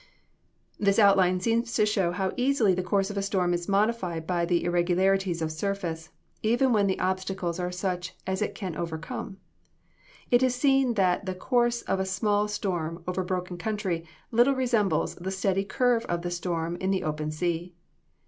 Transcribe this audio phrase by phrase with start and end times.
[0.79, 4.45] This outline seems to show how easily the course of a storm is modified by
[4.45, 6.09] the irregularities of surface,
[6.41, 9.37] even when the obstacles are such as it can overcome.
[10.31, 15.13] It is seen that the course of a small storm over broken country, little resembles
[15.13, 17.75] the steady curve of the storm in the open sea.